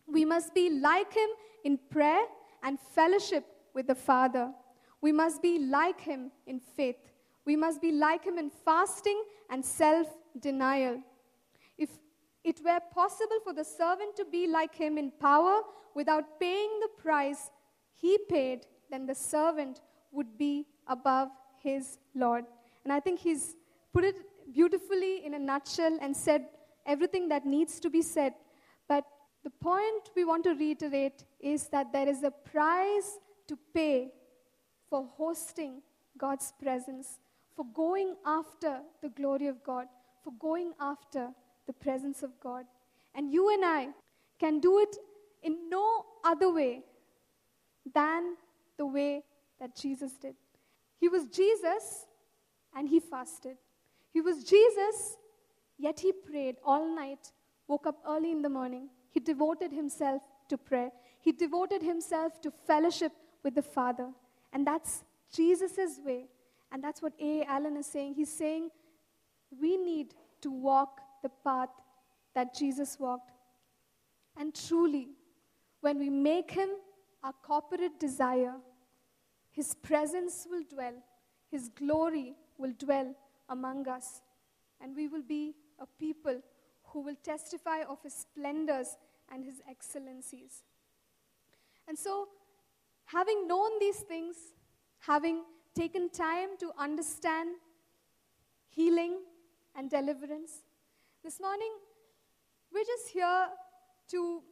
[0.06, 1.30] We must be like him
[1.64, 2.26] in prayer
[2.62, 4.52] and fellowship with the Father.
[5.00, 6.96] We must be like him in faith.
[7.44, 10.08] We must be like him in fasting and self
[10.38, 11.00] denial.
[11.76, 11.90] If
[12.44, 15.62] it were possible for the servant to be like him in power
[15.94, 17.50] without paying the price
[17.94, 19.80] he paid, then the servant
[20.12, 21.28] would be above
[21.62, 22.44] his Lord.
[22.84, 23.56] And I think he's
[23.92, 24.16] put it
[24.52, 26.46] beautifully in a nutshell and said
[26.86, 28.34] everything that needs to be said.
[28.88, 29.04] But
[29.44, 34.12] the point we want to reiterate is that there is a price to pay
[34.88, 35.82] for hosting
[36.16, 37.18] God's presence,
[37.54, 39.86] for going after the glory of God,
[40.22, 41.30] for going after
[41.66, 42.64] the presence of God.
[43.14, 43.88] And you and I
[44.38, 44.96] can do it
[45.42, 46.82] in no other way
[47.94, 48.36] than
[48.76, 49.22] the way
[49.60, 50.34] that Jesus did.
[50.98, 52.06] He was Jesus
[52.74, 53.56] and he fasted.
[54.12, 55.16] He was Jesus,
[55.78, 57.32] yet he prayed all night,
[57.66, 58.88] woke up early in the morning.
[59.10, 60.90] He devoted himself to prayer.
[61.20, 64.08] He devoted himself to fellowship with the Father.
[64.52, 66.26] And that's Jesus' way.
[66.70, 67.44] And that's what A.
[67.44, 68.14] Allen is saying.
[68.14, 68.70] He's saying
[69.60, 71.70] we need to walk the path
[72.34, 73.32] that Jesus walked.
[74.36, 75.08] And truly,
[75.80, 76.68] when we make him
[77.22, 78.54] our corporate desire,
[79.50, 80.94] his presence will dwell,
[81.50, 83.14] his glory will dwell
[83.48, 84.20] among us,
[84.80, 86.40] and we will be a people
[86.84, 88.96] who will testify of his splendors
[89.32, 90.62] and his excellencies.
[91.86, 92.28] And so,
[93.08, 94.36] having known these things,
[95.00, 95.42] having
[95.74, 97.50] taken time to understand
[98.68, 99.18] healing
[99.74, 100.62] and deliverance,
[101.24, 101.72] this morning
[102.72, 103.46] we're just here
[104.10, 104.42] to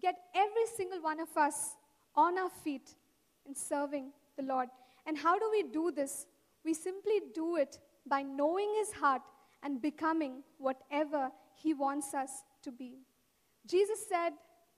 [0.00, 1.76] get every single one of us
[2.14, 2.94] on our feet
[3.46, 4.68] in serving the Lord.
[5.06, 6.26] And how do we do this?
[6.64, 9.22] We simply do it by knowing His heart
[9.62, 12.30] and becoming whatever He wants us
[12.62, 12.98] to be.
[13.66, 14.32] Jesus said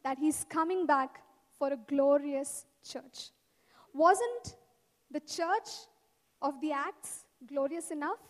[0.05, 1.23] that He's coming back
[1.61, 3.19] for a glorious church.
[3.93, 4.57] Wasn't
[5.11, 5.69] the church
[6.41, 8.23] of the Acts glorious enough?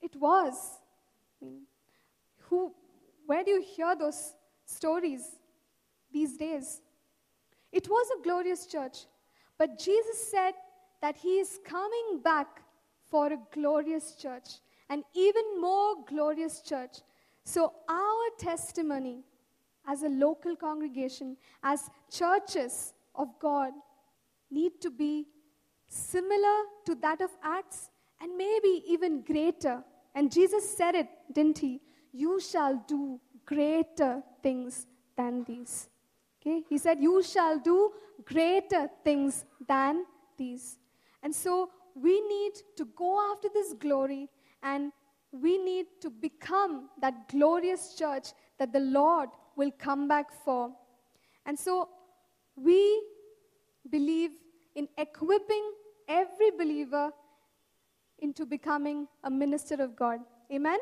[0.00, 0.80] It was.
[1.42, 1.62] I mean,
[2.48, 2.72] who,
[3.26, 4.32] where do you hear those
[4.64, 5.22] stories
[6.10, 6.80] these days?
[7.72, 9.04] It was a glorious church,
[9.58, 10.54] but Jesus said
[11.02, 12.62] that He is coming back
[13.10, 14.48] for a glorious church,
[14.88, 17.02] an even more glorious church.
[17.44, 19.24] So, our testimony
[19.86, 23.72] as a local congregation, as churches of God,
[24.50, 25.26] need to be
[25.88, 29.82] similar to that of Acts and maybe even greater.
[30.14, 31.80] And Jesus said it, didn't he?
[32.12, 35.88] You shall do greater things than these.
[36.40, 36.62] Okay?
[36.68, 37.92] He said, You shall do
[38.24, 40.04] greater things than
[40.36, 40.78] these.
[41.22, 44.28] And so we need to go after this glory
[44.62, 44.92] and
[45.32, 50.70] we need to become that glorious church that the Lord will come back for.
[51.44, 51.88] And so
[52.56, 53.02] we
[53.90, 54.30] believe
[54.74, 55.72] in equipping
[56.08, 57.10] every believer
[58.18, 60.20] into becoming a minister of God.
[60.52, 60.78] Amen?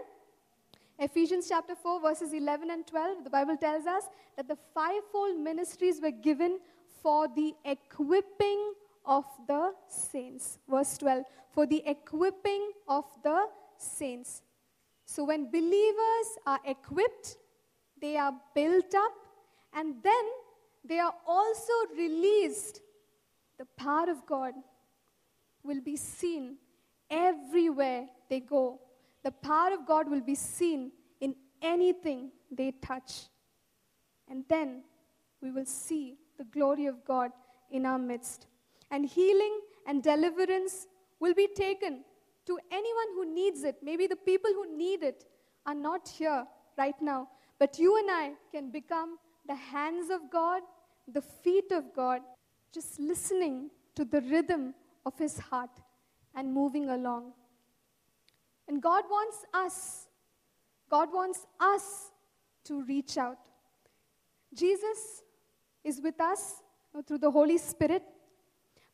[0.99, 4.05] Ephesians chapter 4, verses 11 and 12, the Bible tells us
[4.37, 6.61] that the fivefold ministries were given
[7.03, 10.59] for the equipping of the saints.
[10.69, 14.43] Verse 12, for the equipping of the saints.
[15.05, 17.37] So when believers are equipped,
[18.05, 19.14] they are built up,
[19.73, 20.25] and then
[20.85, 22.83] they are also released.
[23.59, 24.53] The power of God
[25.62, 26.59] will be seen
[27.09, 28.79] everywhere they go.
[29.23, 33.12] The power of God will be seen in anything they touch.
[34.29, 34.83] And then
[35.40, 37.31] we will see the glory of God
[37.71, 38.49] in our midst.
[38.90, 40.88] And healing and deliverance
[41.21, 42.05] will be taken
[42.49, 43.77] to anyone who needs it.
[43.83, 45.25] Maybe the people who need it
[45.64, 46.45] are not here
[46.77, 47.29] right now.
[47.59, 50.62] But you and I can become the hands of God,
[51.07, 52.21] the feet of God,
[52.73, 54.75] just listening to the rhythm
[55.07, 55.71] of His heart
[56.35, 57.33] and moving along.
[58.67, 60.07] And God wants us,
[60.90, 62.11] God wants us
[62.65, 63.38] to reach out.
[64.55, 65.23] Jesus
[65.83, 66.63] is with us
[67.07, 68.02] through the Holy Spirit,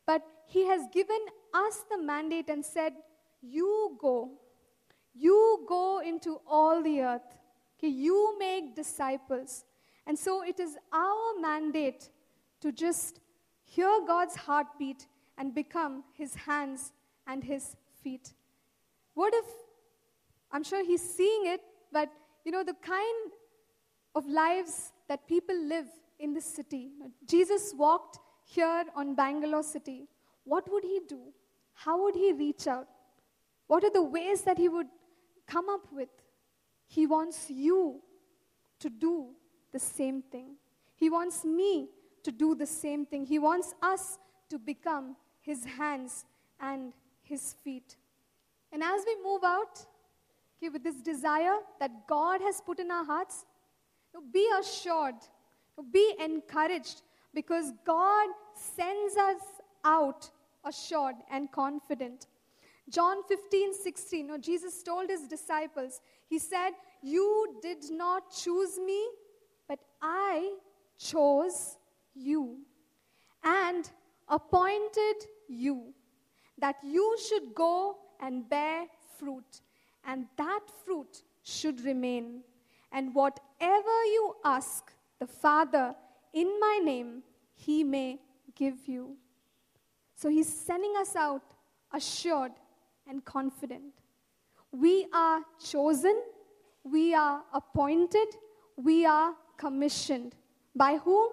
[0.07, 1.21] but He has given
[1.55, 2.93] us the mandate and said,
[3.41, 4.33] You go.
[5.15, 7.40] You go into all the earth.
[7.89, 9.65] You make disciples.
[10.07, 12.09] And so it is our mandate
[12.61, 13.21] to just
[13.65, 15.07] hear God's heartbeat
[15.39, 16.93] and become His hands
[17.27, 18.33] and His feet.
[19.15, 19.45] What if,
[20.53, 21.61] I'm sure He's seeing it,
[21.93, 22.11] but
[22.45, 23.33] you know, the kind
[24.15, 25.87] of lives that people live
[26.19, 26.91] in this city.
[27.27, 30.09] Jesus walked here on Bangalore city.
[30.45, 31.21] What would he do?
[31.73, 32.89] How would he reach out?
[33.67, 34.89] What are the ways that he would
[35.47, 36.09] come up with?
[36.91, 38.01] He wants you
[38.81, 39.29] to do
[39.71, 40.57] the same thing.
[40.97, 41.89] He wants me
[42.25, 43.25] to do the same thing.
[43.25, 44.19] He wants us
[44.49, 46.25] to become His hands
[46.59, 47.97] and His feet.
[48.73, 49.87] And as we move out,
[50.59, 53.45] okay, with this desire that God has put in our hearts,
[54.33, 55.15] be assured,
[55.93, 59.43] be encouraged, because God sends us
[59.85, 60.29] out
[60.65, 62.27] assured and confident.
[62.91, 66.71] John 15, 16, no, Jesus told his disciples, He said,
[67.03, 69.07] You did not choose me,
[69.69, 70.57] but I
[70.99, 71.79] chose
[72.15, 72.59] you
[73.45, 73.89] and
[74.29, 75.17] appointed
[75.49, 75.95] you
[76.59, 78.87] that you should go and bear
[79.19, 79.63] fruit,
[80.05, 82.43] and that fruit should remain.
[82.93, 85.95] And whatever you ask the Father
[86.33, 87.23] in my name,
[87.55, 88.19] he may
[88.55, 89.17] give you.
[90.17, 91.43] So he's sending us out
[91.93, 92.53] assured
[93.11, 93.93] and confident.
[94.73, 96.23] We are chosen,
[96.85, 98.29] we are appointed,
[98.77, 100.37] we are commissioned.
[100.75, 101.29] By whom?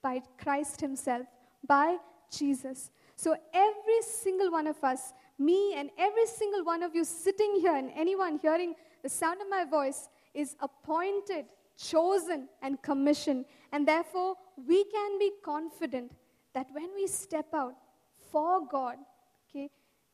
[0.00, 1.26] By Christ Himself,
[1.66, 1.96] by
[2.30, 2.90] Jesus.
[3.16, 7.74] So every single one of us, me and every single one of you sitting here,
[7.74, 11.46] and anyone hearing the sound of my voice, is appointed,
[11.76, 13.44] chosen, and commissioned.
[13.72, 16.12] And therefore, we can be confident
[16.54, 17.74] that when we step out
[18.30, 18.96] for God,
[19.50, 19.68] okay,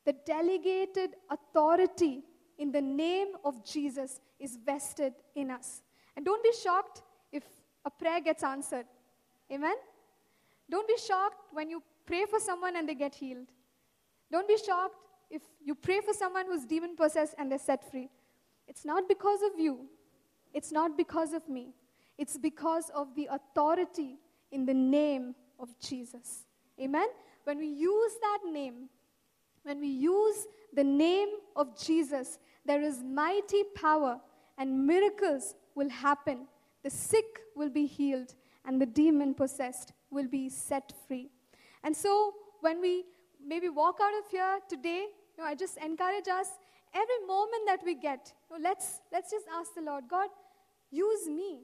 [0.09, 2.23] the delegated authority
[2.57, 5.83] in the name of Jesus is vested in us.
[6.17, 7.43] And don't be shocked if
[7.85, 8.87] a prayer gets answered.
[9.53, 9.75] Amen?
[10.71, 13.49] Don't be shocked when you pray for someone and they get healed.
[14.33, 14.95] Don't be shocked
[15.31, 18.09] if you pray for someone who's demon possessed and they're set free.
[18.67, 19.91] It's not because of you,
[20.55, 21.75] it's not because of me.
[22.17, 24.17] It's because of the authority
[24.53, 26.47] in the name of Jesus.
[26.81, 27.09] Amen?
[27.45, 28.89] When we use that name,
[29.63, 34.21] when we use the name of Jesus, there is mighty power
[34.57, 36.47] and miracles will happen.
[36.83, 38.35] The sick will be healed
[38.65, 41.31] and the demon possessed will be set free.
[41.85, 43.05] And so, when we
[43.45, 45.07] maybe walk out of here today,
[45.37, 46.49] you know, I just encourage us
[46.93, 50.29] every moment that we get, you know, let's, let's just ask the Lord, God,
[50.91, 51.61] use me.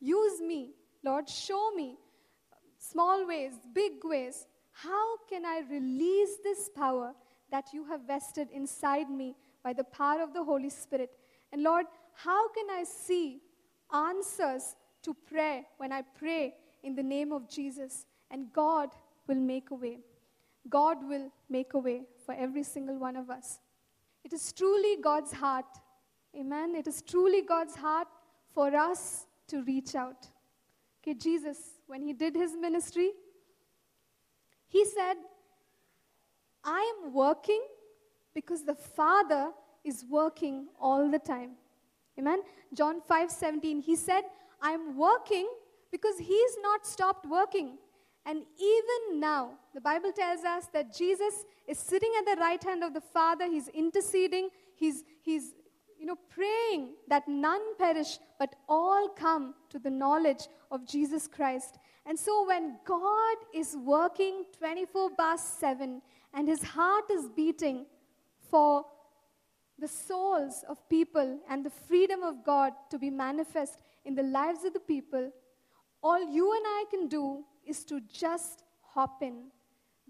[0.00, 0.72] Use me.
[1.04, 1.96] Lord, show me
[2.78, 4.46] small ways, big ways.
[4.72, 7.14] How can I release this power
[7.52, 11.10] that you have vested inside me by the power of the Holy Spirit?
[11.52, 13.40] And Lord, how can I see
[13.94, 18.06] answers to prayer when I pray in the name of Jesus?
[18.30, 18.88] And God
[19.28, 19.98] will make a way.
[20.68, 23.60] God will make a way for every single one of us.
[24.24, 25.66] It is truly God's heart.
[26.38, 26.74] Amen.
[26.74, 28.08] It is truly God's heart
[28.54, 30.28] for us to reach out.
[31.02, 33.10] Okay, Jesus, when he did his ministry,
[34.68, 35.16] he said,
[36.64, 37.62] I am working
[38.34, 39.50] because the Father
[39.84, 41.52] is working all the time.
[42.18, 42.40] Amen.
[42.74, 44.22] John 5 17, he said,
[44.60, 45.48] I am working
[45.90, 47.78] because he's not stopped working.
[48.24, 52.84] And even now, the Bible tells us that Jesus is sitting at the right hand
[52.84, 53.46] of the Father.
[53.46, 54.50] He's interceding.
[54.76, 55.54] He's, he's
[55.98, 61.78] you know, praying that none perish, but all come to the knowledge of Jesus Christ.
[62.06, 66.02] And so when God is working 24 bar 7
[66.34, 67.86] and his heart is beating
[68.50, 68.84] for
[69.78, 74.64] the souls of people and the freedom of God to be manifest in the lives
[74.64, 75.30] of the people,
[76.02, 79.46] all you and I can do is to just hop in,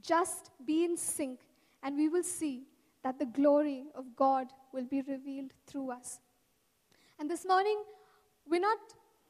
[0.00, 1.40] just be in sync,
[1.82, 2.64] and we will see
[3.02, 6.20] that the glory of God will be revealed through us.
[7.18, 7.82] And this morning,
[8.48, 8.78] we're not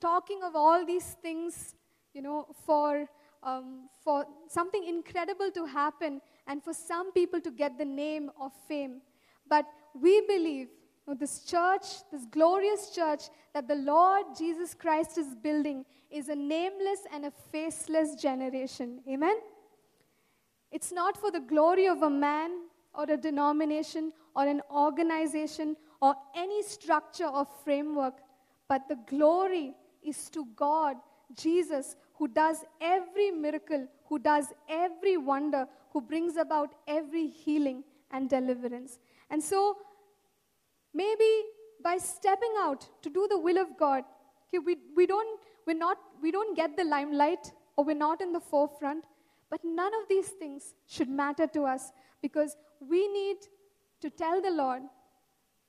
[0.01, 1.75] talking of all these things,
[2.13, 3.07] you know, for,
[3.43, 6.21] um, for something incredible to happen
[6.53, 9.01] and for some people to get the name of fame.
[9.49, 9.65] But
[9.99, 10.69] we believe
[11.07, 13.23] you know, this church, this glorious church
[13.55, 19.01] that the Lord Jesus Christ is building, is a nameless and a faceless generation.
[19.09, 19.37] Amen?
[20.71, 22.51] It's not for the glory of a man
[22.93, 28.19] or a denomination or an organization or any structure or framework,
[28.69, 29.73] but the glory
[30.03, 30.97] is to God,
[31.35, 38.29] Jesus, who does every miracle, who does every wonder, who brings about every healing and
[38.29, 38.99] deliverance.
[39.31, 39.79] And so,
[40.93, 41.31] maybe
[41.83, 44.05] by stepping out to do the will of God,
[44.49, 48.33] okay, we, we, don't, we're not, we don't get the limelight or we're not in
[48.33, 49.05] the forefront,
[49.49, 51.91] but none of these things should matter to us
[52.21, 52.55] because
[52.87, 53.39] we need
[54.03, 54.83] to tell the Lord,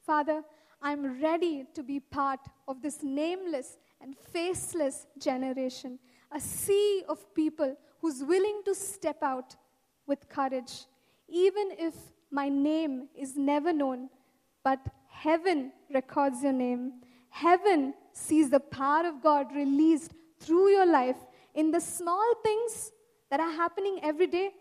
[0.05, 0.43] Father,
[0.81, 5.97] I'm ready to be part of this nameless and faceless generation,
[6.29, 9.55] a sea of people who's willing to step out
[10.05, 10.73] with courage,
[11.29, 11.93] even if
[12.29, 14.09] my name is never known,
[14.61, 16.83] but heaven records your name.
[17.29, 17.93] heaven
[18.23, 21.21] sees the power of God released through your life
[21.61, 22.91] in the small things
[23.31, 24.51] that are happening every day.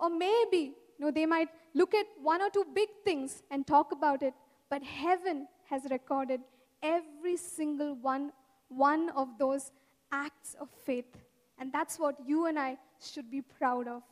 [0.00, 0.62] Or maybe,
[0.96, 4.34] you know, they might look at one or two big things and talk about it,
[4.70, 6.40] but heaven has recorded
[6.82, 8.32] every single one,
[8.68, 9.70] one of those
[10.10, 11.12] acts of faith.
[11.60, 14.02] And that's what you and I should be proud of.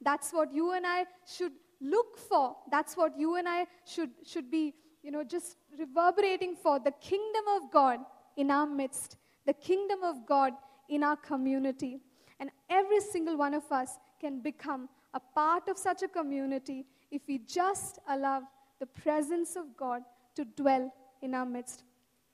[0.00, 2.56] That's what you and I should look for.
[2.70, 7.44] That's what you and I should, should be, you know, just reverberating for the kingdom
[7.56, 7.98] of God
[8.36, 10.52] in our midst, the kingdom of God
[10.88, 12.00] in our community.
[12.40, 17.22] And every single one of us can become a part of such a community if
[17.28, 18.42] we just allow
[18.78, 20.02] the presence of God
[20.36, 21.84] to dwell in our midst.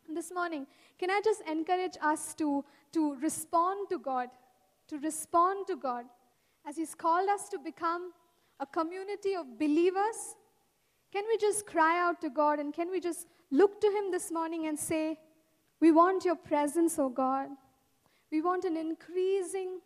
[0.08, 0.66] This morning,
[0.98, 4.28] can I just encourage us to, to respond to God,
[4.88, 6.04] to respond to God
[6.66, 8.12] as He's called us to become
[8.60, 10.36] a community of believers?
[11.12, 14.30] Can we just cry out to God and can we just look to Him this
[14.30, 15.18] morning and say,
[15.80, 17.48] We want your presence, O God.
[18.30, 19.80] We want an increasing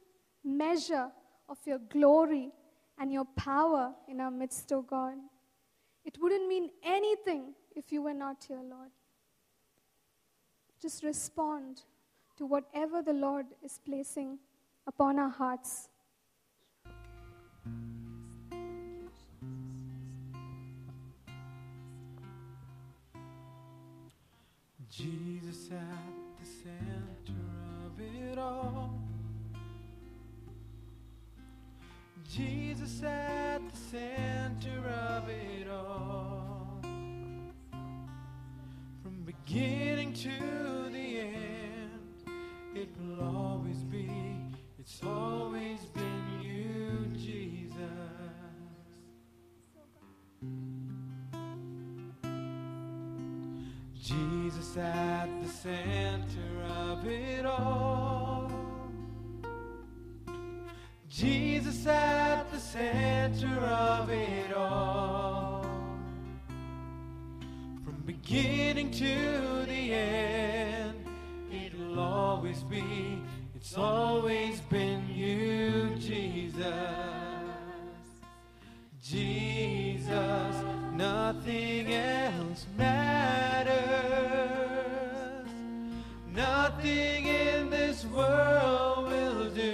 [0.45, 1.09] measure
[1.49, 2.51] of your glory
[2.99, 5.15] and your power in our midst, O God.
[6.05, 8.91] It wouldn't mean anything if you were not here, Lord.
[10.81, 11.83] Just respond
[12.37, 14.39] to whatever the Lord is placing
[14.87, 15.89] upon our hearts.
[24.91, 27.41] Jesus at the center
[27.87, 28.93] of it all.
[32.29, 36.81] Jesus at the center of it all.
[39.03, 41.91] From beginning to the end,
[42.75, 44.09] it will always be,
[44.85, 47.77] it's always been you, Jesus.
[53.95, 58.51] Jesus at the center of it all.
[61.09, 65.65] Jesus at the center of it all.
[67.85, 71.07] From beginning to the end,
[71.53, 73.23] it'll always be,
[73.65, 76.67] it's always been you, Jesus.
[79.01, 80.57] Jesus,
[80.95, 83.79] nothing else matters.
[86.35, 89.71] Nothing in this world will do.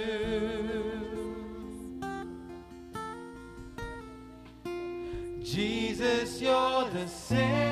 [5.41, 7.68] Jesus, you're the center.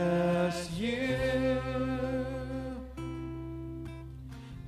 [0.00, 1.60] Jesus, you.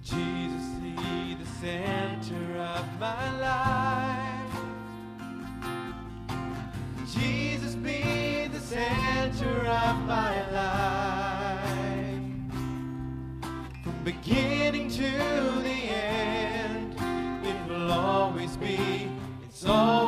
[0.04, 4.54] Jesus, be the center of my life.
[7.14, 11.62] Jesus, be the center of my life.
[13.82, 15.10] From beginning to
[15.62, 16.94] the end,
[17.42, 19.08] it will always be,
[19.44, 20.01] it's always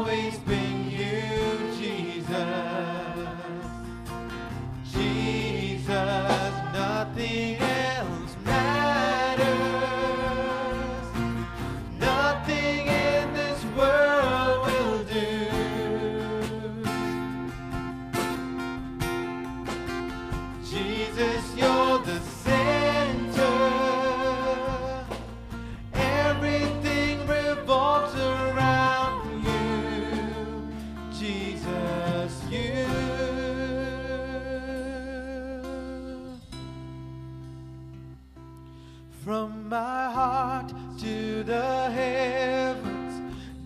[39.75, 43.14] my heart to the heavens,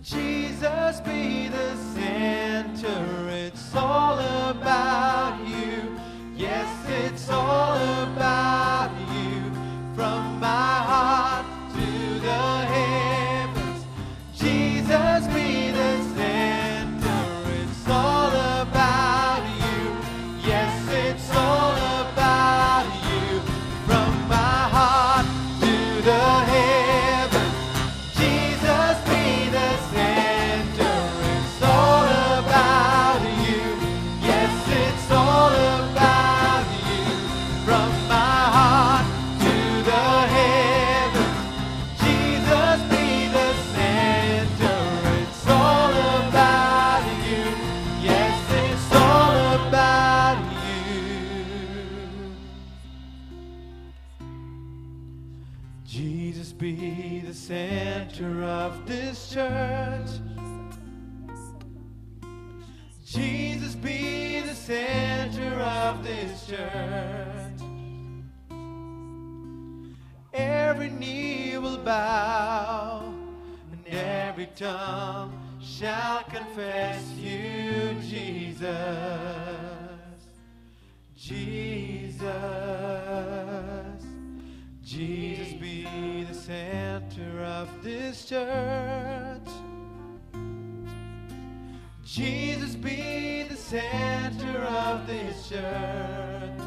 [0.01, 3.29] Jesus be the center.
[3.29, 4.17] It's all
[4.49, 5.95] about you.
[6.35, 6.71] Yes,
[7.03, 7.68] it's all
[74.59, 75.31] shall
[76.27, 78.67] confess you, Jesus.
[81.15, 82.19] Jesus.
[84.83, 89.47] Jesus be the center of this church.
[92.03, 96.59] Jesus be the center of this church.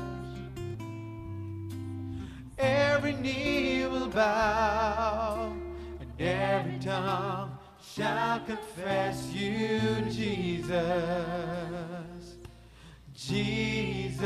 [2.58, 5.52] Every knee will bow,
[6.00, 7.51] and every tongue
[7.82, 9.80] shall confess you,
[10.10, 10.72] Jesus.
[13.14, 14.22] Jesus.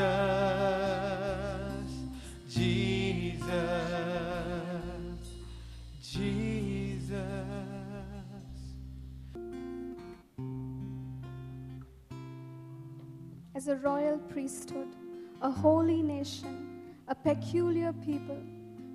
[2.49, 3.47] Jesus.
[6.01, 7.47] Jesus.
[13.57, 14.89] as a royal priesthood,
[15.41, 18.39] a holy nation, a peculiar people,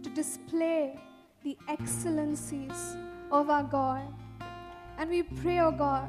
[0.03, 0.99] to display
[1.43, 2.95] the excellencies
[3.31, 4.13] of our God.
[5.01, 6.07] And we pray, O God,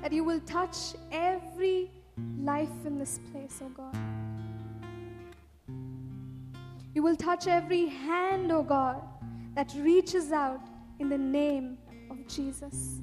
[0.00, 1.90] that you will touch every
[2.38, 3.94] life in this place, O God.
[6.94, 9.02] You will touch every hand, O God,
[9.54, 10.62] that reaches out
[11.00, 11.76] in the name
[12.10, 13.02] of Jesus.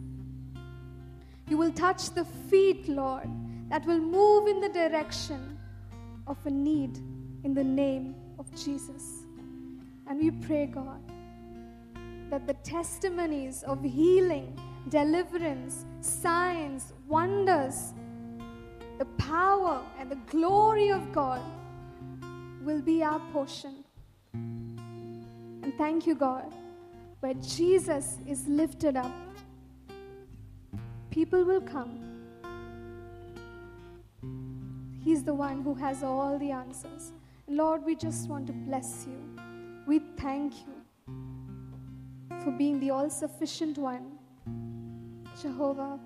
[1.48, 3.30] You will touch the feet, Lord,
[3.70, 5.60] that will move in the direction
[6.26, 6.98] of a need
[7.44, 9.28] in the name of Jesus.
[10.08, 11.04] And we pray, God,
[12.32, 14.60] that the testimonies of healing,
[14.90, 17.94] deliverance, signs, wonders,
[18.98, 21.42] the power and the glory of God
[22.64, 23.84] will be our portion.
[24.34, 26.52] And thank you, God,
[27.20, 29.12] where Jesus is lifted up,
[31.12, 32.04] people will come.
[35.04, 37.14] He's the one who has all the answers.
[37.48, 39.18] Lord, we just want to bless you.
[39.88, 40.74] We thank you
[42.44, 44.17] for being the all sufficient one,
[45.42, 46.00] Jehovah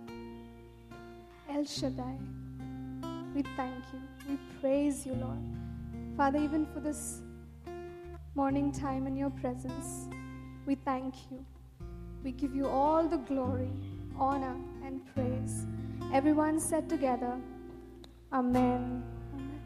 [1.49, 2.17] El Shaddai.
[3.33, 4.01] We thank you.
[4.27, 5.39] We praise you, Lord.
[6.17, 7.21] Father, even for this
[8.35, 10.09] morning time in your presence,
[10.65, 11.45] we thank you.
[12.25, 13.71] We give you all the glory,
[14.17, 14.55] honor,
[14.85, 15.65] and praise.
[16.13, 17.37] Everyone said together,
[18.33, 19.01] Amen.
[19.33, 19.61] Amen.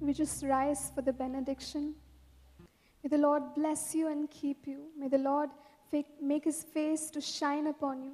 [0.00, 1.94] We just rise for the benediction.
[3.04, 4.86] May the Lord bless you and keep you.
[4.98, 5.50] May the Lord
[6.22, 8.12] make his face to shine upon you.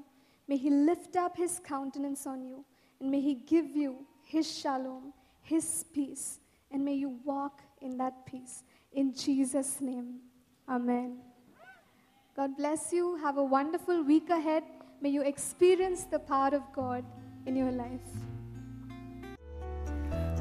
[0.49, 2.64] May he lift up his countenance on you.
[2.99, 5.12] And may he give you his shalom,
[5.43, 6.41] his peace.
[6.72, 8.64] And may you walk in that peace.
[8.93, 10.16] In Jesus' name.
[10.68, 11.18] Amen.
[12.36, 13.16] God bless you.
[13.16, 14.64] Have a wonderful week ahead.
[15.01, 17.05] May you experience the power of God
[17.47, 18.11] in your life.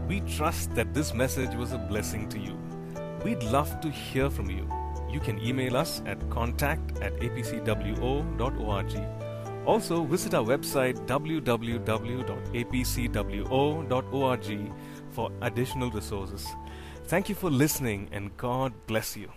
[0.07, 2.57] We trust that this message was a blessing to you.
[3.23, 4.67] We'd love to hear from you.
[5.09, 8.93] You can email us at contact at apcwo.org.
[9.65, 11.53] Also, visit our website www.apcwo.org
[15.11, 16.47] for additional resources.
[17.05, 19.29] Thank you for listening and God bless you.